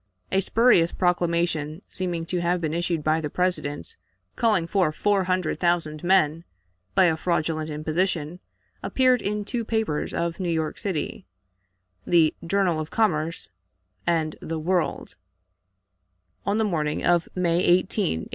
[0.31, 3.97] A spurious proclamation, seeming to have been issued by the President,
[4.35, 6.43] calling for four hundred thousand men,
[6.95, 8.39] by a fraudulent imposition
[8.81, 11.27] appeared in two papers of New York City
[12.03, 13.51] (the "Journal of Commerce"
[14.07, 15.17] and the "World")
[16.47, 17.75] on the morning of May 18,
[18.21, 18.29] 1864.